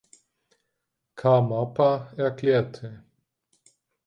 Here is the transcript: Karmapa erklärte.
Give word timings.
Karmapa 1.15 2.11
erklärte. 2.17 3.03